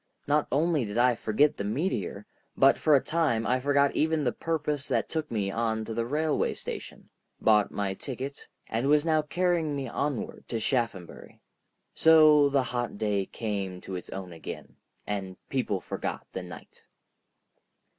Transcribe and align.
Not 0.25 0.47
only 0.51 0.83
did 0.83 0.97
I 0.97 1.13
forget 1.13 1.57
the 1.57 1.63
meteor, 1.63 2.25
but 2.57 2.75
for 2.79 2.95
a 2.95 3.03
time 3.03 3.45
I 3.45 3.59
forgot 3.59 3.95
even 3.95 4.23
the 4.23 4.31
purpose 4.31 4.87
that 4.87 5.09
took 5.09 5.29
me 5.29 5.51
on 5.51 5.85
to 5.85 5.93
the 5.93 6.07
railway 6.07 6.55
station, 6.55 7.11
bought 7.39 7.69
my 7.69 7.93
ticket, 7.93 8.47
and 8.67 8.87
was 8.87 9.05
now 9.05 9.21
carrying 9.21 9.75
me 9.75 9.87
onward 9.87 10.45
to 10.47 10.59
Shaphambury. 10.59 11.39
So 11.93 12.49
the 12.49 12.63
hot 12.63 12.97
day 12.97 13.27
came 13.27 13.79
to 13.81 13.93
its 13.93 14.09
own 14.09 14.33
again, 14.33 14.77
and 15.05 15.37
people 15.49 15.79
forgot 15.79 16.25
the 16.31 16.41
night. 16.41 16.87